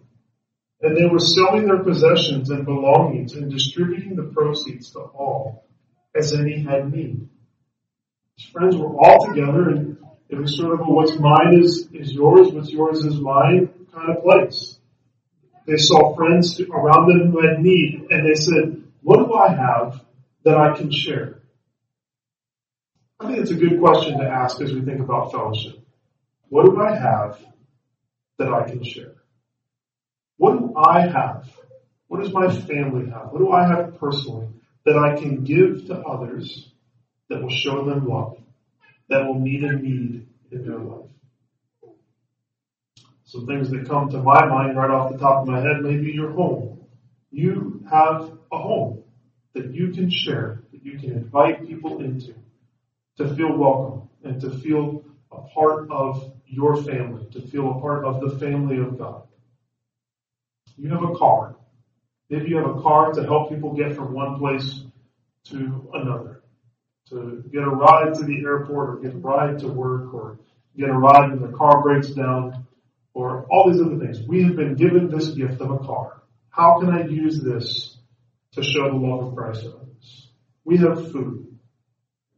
[0.81, 5.66] And they were selling their possessions and belongings and distributing the proceeds to all
[6.14, 7.29] as any had need.
[8.40, 9.98] His friends were all together and
[10.31, 14.16] it was sort of a what's mine is, is yours, what's yours is mine kind
[14.16, 14.79] of place.
[15.66, 20.03] They saw friends around them who had need and they said, what do I have
[20.44, 21.42] that I can share?
[23.18, 25.79] I think it's a good question to ask as we think about fellowship.
[26.48, 27.38] What do I have
[28.38, 29.16] that I can share?
[30.38, 31.46] What do I have?
[32.09, 33.33] What does my family have?
[33.33, 34.48] What do I have personally
[34.87, 36.70] that I can give to others
[37.31, 38.37] that will show them love,
[39.09, 41.07] that will meet a need in their life?
[43.25, 45.97] Some things that come to my mind right off the top of my head may
[45.97, 46.81] be your home.
[47.31, 49.05] You have a home
[49.55, 52.35] that you can share, that you can invite people into,
[53.19, 58.05] to feel welcome and to feel a part of your family, to feel a part
[58.05, 59.23] of the family of God.
[60.77, 61.55] You have a car.
[62.29, 64.83] Maybe you have a car to help people get from one place
[65.45, 66.39] to another.
[67.11, 70.38] To get a ride to the airport or get a ride to work or
[70.77, 72.66] get a ride when the car breaks down
[73.14, 74.20] or all these other things.
[74.27, 76.23] We have been given this gift of a car.
[76.51, 77.96] How can I use this
[78.53, 80.29] to show the love of Christ to others.
[80.64, 81.59] We have food.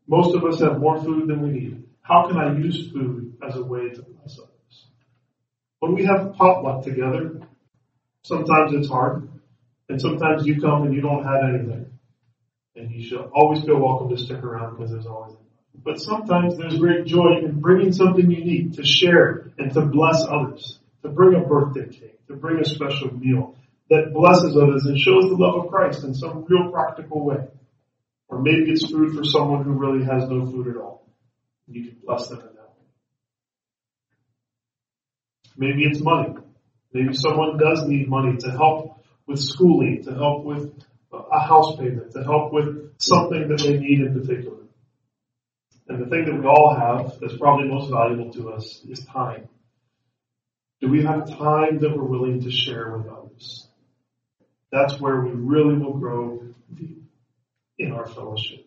[0.07, 1.85] Most of us have more food than we need.
[2.03, 4.87] How can I use food as a way to bless others?
[5.79, 7.41] When we have potluck together,
[8.25, 9.29] sometimes it's hard,
[9.89, 11.92] and sometimes you come and you don't have anything.
[12.75, 15.37] And you should always feel welcome to stick around because there's always
[15.75, 20.79] but sometimes there's great joy in bringing something unique to share and to bless others,
[21.03, 23.57] to bring a birthday cake, to bring a special meal
[23.89, 27.49] that blesses others and shows the love of Christ in some real practical way.
[28.29, 31.07] Or maybe it's food for someone who really has no food at all.
[31.67, 32.87] You can bless them in that way.
[35.57, 36.35] Maybe it's money.
[36.93, 40.73] Maybe someone does need money to help with schooling, to help with
[41.13, 44.59] a house payment, to help with something that they need in particular.
[45.89, 49.49] And the thing that we all have that's probably most valuable to us is time.
[50.81, 53.69] Do we have time that we're willing to share with others?
[54.71, 56.43] That's where we really will grow
[56.75, 57.05] deep
[57.79, 58.67] in our fellowship.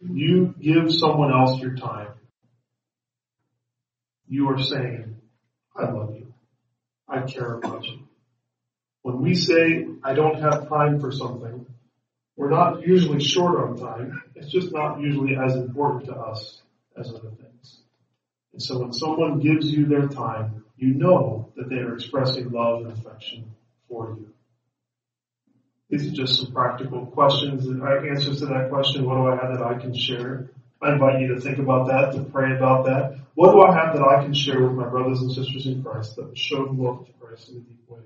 [0.00, 2.12] You give someone else your time.
[4.28, 5.16] You are saying,
[5.76, 6.32] I love you.
[7.08, 8.06] I care about you.
[9.02, 11.66] When we say, I don't have time for something,
[12.36, 14.22] we're not usually short on time.
[14.34, 16.62] It's just not usually as important to us
[16.96, 17.80] as other things.
[18.52, 22.84] And so when someone gives you their time, you know that they are expressing love
[22.84, 23.54] and affection
[23.88, 24.32] for you.
[25.90, 29.04] These are just some practical questions and answers to that question.
[29.04, 30.50] What do I have that I can share?
[30.80, 33.18] I invite you to think about that, to pray about that.
[33.34, 36.16] What do I have that I can share with my brothers and sisters in Christ
[36.16, 38.00] that will show the love of Christ in a deep way?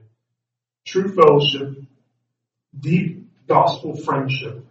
[0.84, 1.82] True fellowship,
[2.78, 4.66] deep gospel friendship,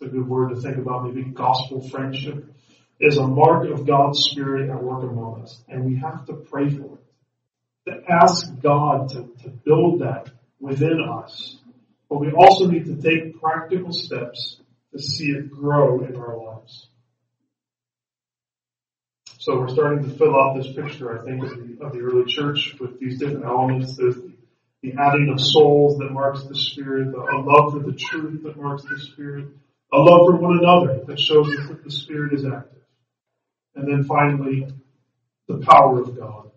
[0.00, 2.52] it's a good word to think about, maybe gospel friendship,
[3.00, 5.62] is a mark of God's Spirit at work among us.
[5.68, 7.04] And we have to pray for it.
[7.86, 11.58] To ask God to, to build that within us.
[12.08, 14.60] But we also need to take practical steps
[14.92, 16.88] to see it grow in our lives.
[19.38, 22.24] So we're starting to fill out this picture, I think, of the, of the early
[22.24, 23.96] church with these different elements.
[23.96, 24.16] There's
[24.84, 28.82] the adding of souls that marks the Spirit, a love for the truth that marks
[28.82, 29.46] the Spirit,
[29.90, 32.82] a love for one another that shows us that the Spirit is active.
[33.74, 34.68] And then finally,
[35.48, 36.50] the power of God.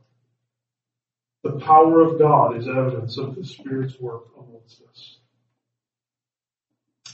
[1.43, 5.19] The power of God is evidence of the Spirit's work amongst us.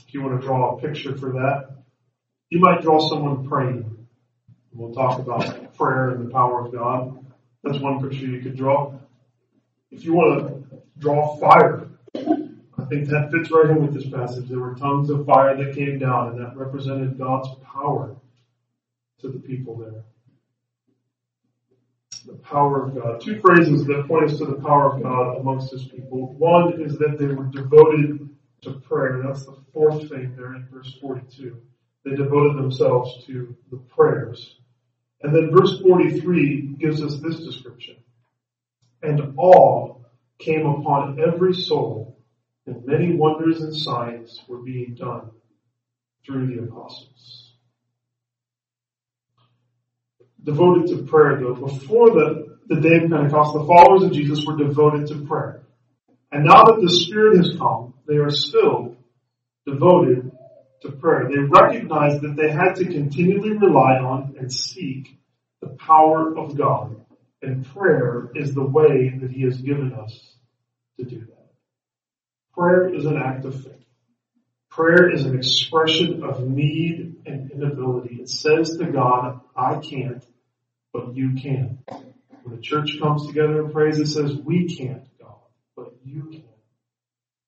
[0.08, 1.76] If you want to draw a picture for that,
[2.50, 4.08] you might draw someone praying.
[4.74, 7.24] We'll talk about prayer and the power of God.
[7.64, 8.96] That's one picture you could draw.
[9.92, 10.63] If you want to
[10.98, 11.90] draw fire.
[12.16, 14.50] I think that fits right in with this passage.
[14.50, 18.16] There were tongues of fire that came down, and that represented God's power
[19.22, 20.04] to the people there.
[22.26, 23.22] The power of God.
[23.22, 26.34] Two phrases that point us to the power of God amongst his people.
[26.34, 28.30] One is that they were devoted
[28.62, 29.22] to prayer.
[29.26, 31.62] That's the fourth thing there in verse 42.
[32.06, 34.58] They devoted themselves to the prayers.
[35.22, 37.96] And then verse 43 gives us this description.
[39.02, 40.03] And awe
[40.44, 42.18] came upon every soul,
[42.66, 45.32] and many wonders and signs were being done
[46.26, 47.54] through the apostles.
[50.44, 54.58] Devoted to prayer though, before the, the day of Pentecost, the followers of Jesus were
[54.58, 55.64] devoted to prayer.
[56.32, 58.98] And now that the Spirit has come, they are still
[59.66, 60.32] devoted
[60.82, 61.30] to prayer.
[61.30, 65.18] They recognize that they had to continually rely on and seek
[65.62, 66.98] the power of God.
[67.42, 70.33] And prayer is the way that He has given us
[70.98, 71.52] to do that.
[72.54, 73.74] Prayer is an act of faith.
[74.70, 78.16] Prayer is an expression of need and inability.
[78.22, 80.26] It says to God, I can't,
[80.92, 81.80] but you can.
[82.44, 85.36] When the church comes together and prays, it says, we can't, God,
[85.76, 86.44] but you can.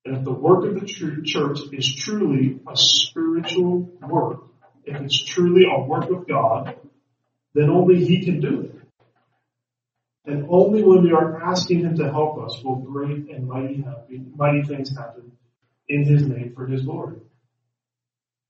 [0.04, 4.44] And if the work of the church is truly a spiritual work,
[4.84, 6.76] if it's truly a work of God,
[7.54, 8.75] then only He can do it.
[10.26, 14.22] And only when we are asking Him to help us will great and mighty, happy,
[14.34, 15.32] mighty things happen
[15.88, 17.18] in His name for His glory.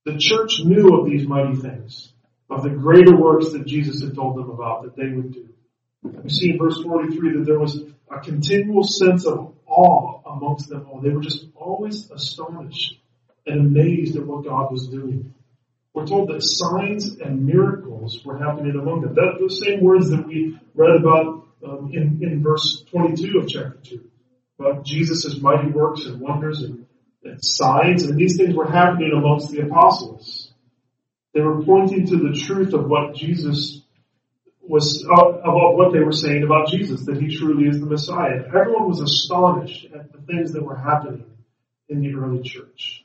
[0.04, 2.12] The church knew of these mighty things,
[2.48, 5.48] of the greater works that Jesus had told them about that they would do.
[6.02, 7.80] We see in verse 43 that there was
[8.10, 11.00] a continual sense of awe amongst them all.
[11.00, 12.98] They were just always astonished
[13.46, 15.34] and amazed at what God was doing.
[15.92, 19.14] We're told that signs and miracles were happening among them.
[19.14, 23.78] That, those same words that we read about um, in, in verse 22 of chapter
[23.82, 24.10] 2
[24.58, 26.86] about Jesus' mighty works and wonders and,
[27.24, 30.52] and signs, and these things were happening amongst the apostles.
[31.34, 33.82] They were pointing to the truth of what Jesus
[34.62, 38.44] was, uh, about what they were saying about Jesus, that he truly is the Messiah.
[38.46, 41.26] Everyone was astonished at the things that were happening
[41.88, 43.04] in the early church.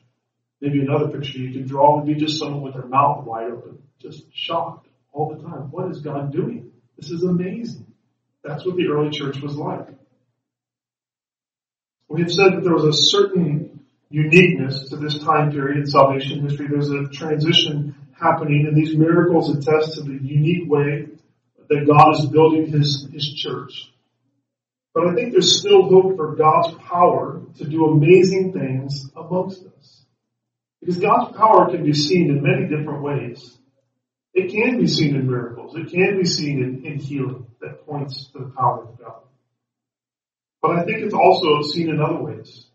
[0.60, 3.82] Maybe another picture you could draw would be just someone with their mouth wide open,
[4.00, 5.70] just shocked all the time.
[5.70, 6.72] What is God doing?
[6.96, 7.91] This is amazing.
[8.44, 9.88] That's what the early church was like.
[12.08, 16.42] We have said that there was a certain uniqueness to this time period in salvation
[16.42, 16.66] history.
[16.68, 21.06] There's a transition happening and these miracles attest to the unique way
[21.68, 23.90] that God is building his, his church.
[24.94, 30.04] But I think there's still hope for God's power to do amazing things amongst us.
[30.80, 33.56] Because God's power can be seen in many different ways.
[34.34, 35.74] It can be seen in miracles.
[35.76, 39.22] It can be seen in, in healing that points to the power of God.
[40.60, 42.66] But I think it's also seen in other ways.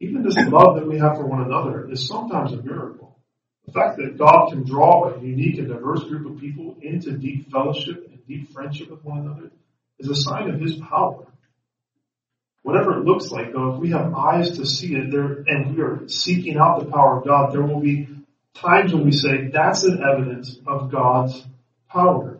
[0.00, 3.16] Even this love that we have for one another is sometimes a miracle.
[3.66, 7.50] The fact that God can draw a unique and diverse group of people into deep
[7.50, 9.50] fellowship and deep friendship with one another
[9.98, 11.26] is a sign of His power.
[12.62, 15.82] Whatever it looks like though, if we have eyes to see it there and we
[15.82, 18.08] are seeking out the power of God, there will be
[18.54, 21.44] times when we say that's an evidence of God's
[21.88, 22.33] power.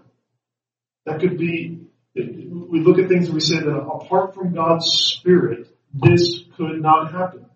[1.07, 5.69] That could be, we look at things and we say that apart from God's Spirit,
[5.93, 7.47] this could not happen.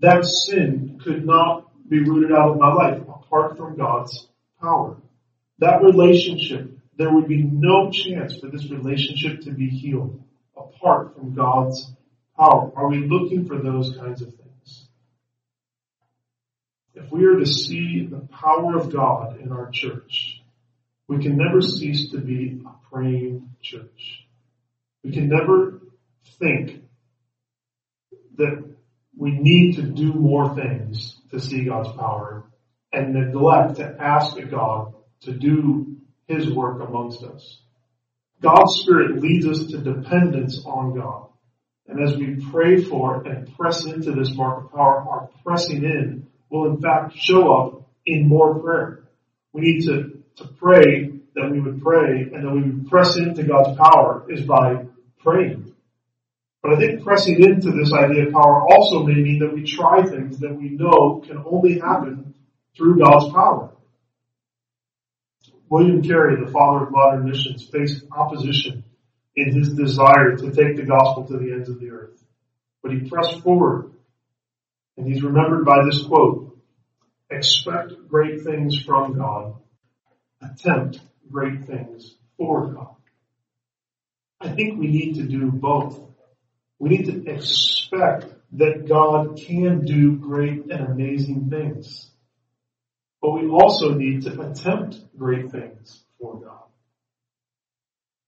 [0.00, 4.28] That sin could not be rooted out of my life apart from God's
[4.60, 4.96] power.
[5.58, 10.22] That relationship, there would be no chance for this relationship to be healed
[10.56, 11.92] apart from God's
[12.36, 12.72] power.
[12.74, 14.88] Are we looking for those kinds of things?
[16.94, 20.40] If we are to see the power of God in our church,
[21.08, 24.26] we can never cease to be a praying church.
[25.02, 25.82] We can never
[26.38, 26.82] think
[28.36, 28.64] that
[29.16, 32.44] we need to do more things to see God's power
[32.92, 35.96] and neglect to ask God to do
[36.26, 37.60] His work amongst us.
[38.40, 41.28] God's Spirit leads us to dependence on God.
[41.86, 46.26] And as we pray for and press into this mark of power, our pressing in
[46.50, 49.04] will in fact show up in more prayer.
[49.52, 53.42] We need to, to pray that we would pray and that we would press into
[53.42, 54.84] God's power is by
[55.18, 55.74] praying.
[56.62, 60.02] But I think pressing into this idea of power also may mean that we try
[60.02, 62.34] things that we know can only happen
[62.76, 63.70] through God's power.
[65.68, 68.84] William Carey, the father of modern missions, faced opposition
[69.36, 72.22] in his desire to take the gospel to the ends of the earth.
[72.82, 73.92] But he pressed forward,
[74.96, 76.56] and he's remembered by this quote,
[77.30, 79.56] expect great things from God,
[80.44, 82.96] attempt great things for God.
[84.40, 86.00] I think we need to do both.
[86.78, 92.10] We need to expect that God can do great and amazing things.
[93.22, 96.64] But we also need to attempt great things for God.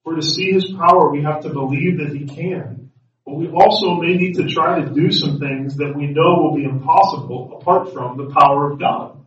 [0.05, 2.91] For to see His power, we have to believe that He can.
[3.27, 6.55] But we also may need to try to do some things that we know will
[6.55, 9.26] be impossible apart from the power of God.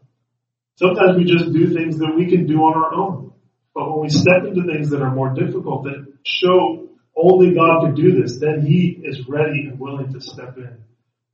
[0.80, 3.34] Sometimes we just do things that we can do on our own.
[3.76, 7.96] But when we step into things that are more difficult, that show only God can
[7.96, 10.78] do this, then He is ready and willing to step in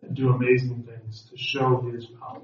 [0.01, 2.41] and do amazing things to show His power.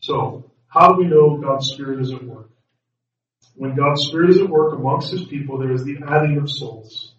[0.00, 2.48] So, how do we know God's Spirit is at work?
[3.54, 7.12] When God's Spirit is at work amongst His people, there is the adding of souls.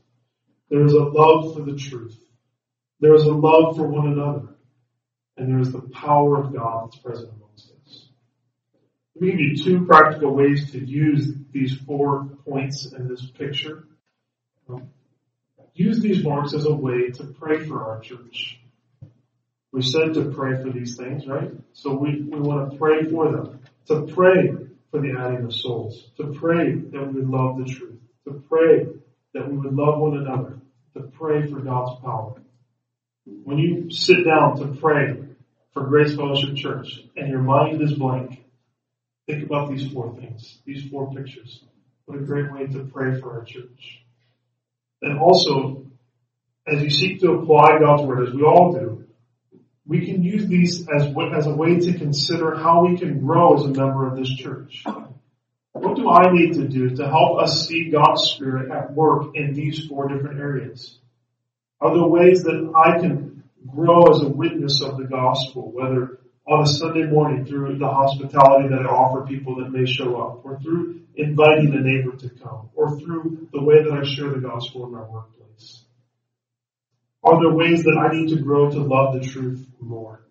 [0.72, 2.18] There is a love for the truth.
[3.02, 4.55] There is a love for one another.
[5.38, 8.08] And there is the power of God that's present amongst us.
[9.16, 13.84] Let me give you two practical ways to use these four points in this picture.
[14.70, 14.90] Um,
[15.74, 18.60] use these marks as a way to pray for our church.
[19.72, 21.52] We said to pray for these things, right?
[21.74, 23.60] So we, we want to pray for them.
[23.88, 24.52] To pray
[24.90, 26.12] for the adding of souls.
[26.18, 28.00] To pray that we would love the truth.
[28.26, 28.88] To pray
[29.34, 30.60] that we would love one another.
[30.94, 32.42] To pray for God's power.
[33.26, 35.25] When you sit down to pray
[35.76, 38.46] for Grace Fellowship Church and your mind is blank,
[39.28, 41.64] think about these four things, these four pictures.
[42.06, 44.02] What a great way to pray for our church.
[45.02, 45.86] And also,
[46.66, 49.06] as you seek to apply God's Word, as we all do,
[49.86, 53.66] we can use these as, as a way to consider how we can grow as
[53.66, 54.82] a member of this church.
[55.74, 59.54] What do I need to do to help us see God's Spirit at work in
[59.54, 60.98] these four different areas?
[61.82, 63.25] Are there ways that I can
[63.68, 68.70] grow as a witness of the gospel, whether on a Sunday morning through the hospitality
[68.70, 72.70] that I offer people that may show up, or through inviting a neighbor to come,
[72.76, 75.86] or through the way that I share the gospel in my workplace?
[77.24, 80.22] Are there ways that I need to grow to love the truth more?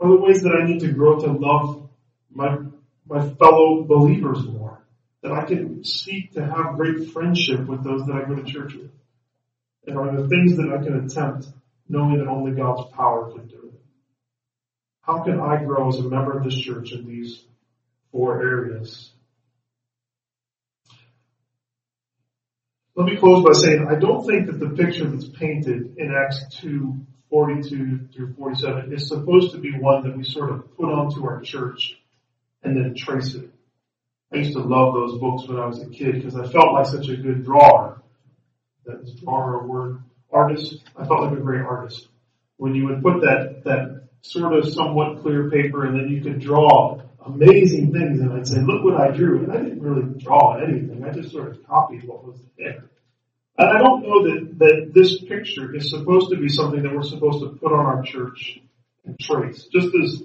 [0.00, 1.90] Are there ways that I need to grow to love
[2.30, 2.56] my,
[3.06, 4.86] my fellow believers more?
[5.22, 8.74] That I can seek to have great friendship with those that I go to church
[8.74, 8.90] with?
[9.86, 11.48] And are there things that I can attempt
[11.88, 13.80] knowing that only God's power can do it.
[15.02, 17.44] How can I grow as a member of this church in these
[18.10, 19.10] four areas?
[22.96, 26.44] Let me close by saying I don't think that the picture that's painted in Acts
[26.60, 26.96] 2,
[27.28, 31.40] 42 through 47 is supposed to be one that we sort of put onto our
[31.40, 32.00] church
[32.62, 33.50] and then trace it.
[34.32, 36.86] I used to love those books when I was a kid because I felt like
[36.86, 38.02] such a good drawer.
[38.86, 40.02] That's drawer word?
[40.34, 40.82] Artist.
[40.96, 42.08] I felt like a great artist.
[42.56, 46.40] When you would put that, that sort of somewhat clear paper and then you could
[46.40, 49.44] draw amazing things and I'd say, look what I drew.
[49.44, 51.04] And I didn't really draw anything.
[51.04, 52.90] I just sort of copied what was there.
[53.56, 57.02] And I don't know that, that this picture is supposed to be something that we're
[57.02, 58.60] supposed to put on our church
[59.04, 59.66] and trace.
[59.72, 60.22] Just as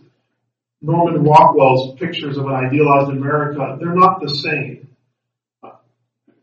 [0.81, 4.88] Norman Rockwell's pictures of an idealized America, they're not the same.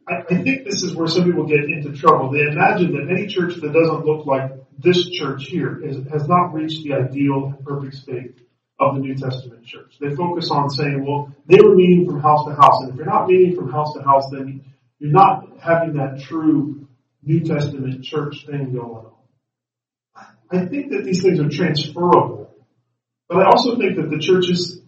[0.08, 2.30] I, I think this is where some people get into trouble.
[2.30, 6.52] They imagine that any church that doesn't look like this church here is, has not
[6.52, 8.40] reached the ideal and perfect state
[8.78, 9.96] of the New Testament church.
[10.00, 13.06] They focus on saying, well, they were meeting from house to house, and if you're
[13.06, 14.64] not meeting from house to house, then
[14.98, 16.86] you're not having that true
[17.22, 19.12] New Testament church thing going on.
[20.50, 22.46] I think that these things are transferable
[23.28, 24.80] but I also think that the church is,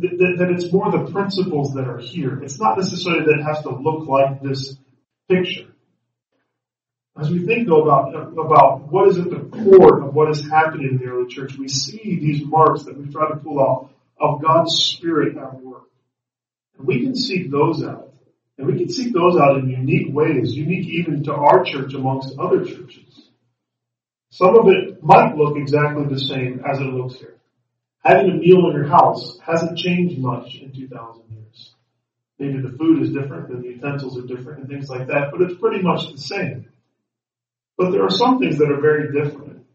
[0.00, 2.42] that, that, it's more the principles that are here.
[2.42, 4.76] It's not necessarily that it has to look like this
[5.28, 5.66] picture.
[7.18, 10.88] As we think though about, about what is at the core of what is happening
[10.92, 14.42] in the early church, we see these marks that we try to pull out of
[14.42, 15.88] God's Spirit at work.
[16.78, 18.14] And we can seek those out.
[18.56, 22.38] And we can seek those out in unique ways, unique even to our church amongst
[22.38, 23.30] other churches.
[24.30, 27.39] Some of it might look exactly the same as it looks here.
[28.02, 31.74] Having a meal in your house hasn't changed much in 2,000 years.
[32.38, 35.42] Maybe the food is different and the utensils are different and things like that, but
[35.42, 36.70] it's pretty much the same.
[37.76, 39.66] But there are some things that are very different.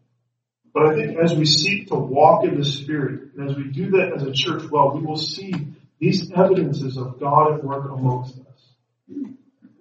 [0.74, 3.92] But I think as we seek to walk in the Spirit, and as we do
[3.92, 5.54] that as a church well, we will see
[6.00, 9.26] these evidences of God at work amongst us.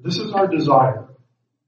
[0.01, 1.09] This is our desire.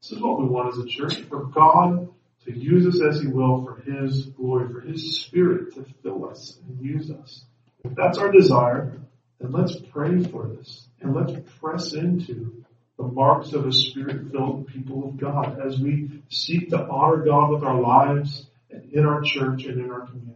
[0.01, 2.09] This is what we want as a church, for God
[2.47, 6.59] to use us as He will for His glory, for His Spirit to fill us
[6.67, 7.45] and use us.
[7.85, 8.99] If that's our desire,
[9.41, 12.65] then let's pray for this and let's press into
[12.99, 17.63] the marks of a Spirit-filled people of God as we seek to honor God with
[17.63, 20.33] our lives and in our church and in our community.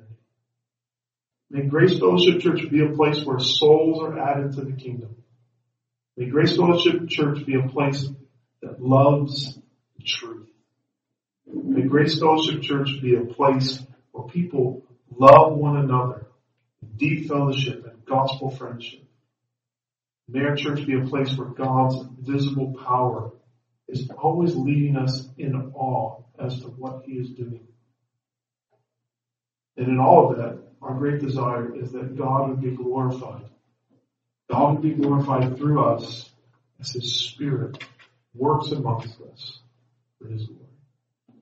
[1.50, 5.16] May Grace Fellowship Church be a place where souls are added to the kingdom.
[6.16, 8.06] May Grace Fellowship Church be a place
[8.62, 9.58] that loves
[9.96, 10.48] the truth.
[11.52, 13.82] May Grace Fellowship Church be a place
[14.12, 14.82] where people
[15.16, 16.26] love one another,
[16.96, 19.02] deep fellowship and gospel friendship.
[20.28, 23.32] May our church be a place where God's visible power
[23.88, 27.66] is always leading us in awe as to what He is doing.
[29.76, 33.46] And in all of that, our great desire is that God would be glorified.
[34.50, 36.30] God would be glorified through us
[36.78, 37.82] as His Spirit
[38.34, 39.58] works amongst us
[40.18, 40.69] for His glory.